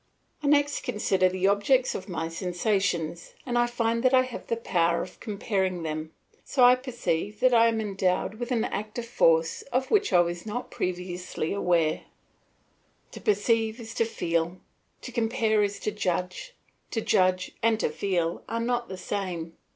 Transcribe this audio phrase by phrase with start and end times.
[0.41, 4.57] I next consider the objects of my sensations, and I find that I have the
[4.57, 6.11] power of comparing them,
[6.43, 10.43] so I perceive that I am endowed with an active force of which I was
[10.43, 12.01] not previously aware.
[13.11, 14.57] To perceive is to feel;
[15.03, 16.55] to compare is to judge;
[16.89, 19.55] to judge and to feel are not the same.